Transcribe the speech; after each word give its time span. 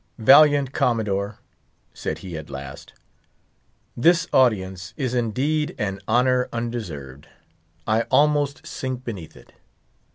"Valiant 0.17 0.71
Commodore," 0.71 1.37
said 1.93 2.17
he, 2.25 2.35
at 2.35 2.49
last, 2.49 2.93
"this 3.95 4.25
audience 4.33 4.95
is 4.97 5.13
indeed 5.13 5.75
an 5.77 5.99
honour 6.07 6.49
undeserved. 6.51 7.27
I 7.85 8.01
almost 8.09 8.65
sink 8.65 9.03
beneath 9.03 9.37
it. 9.37 9.53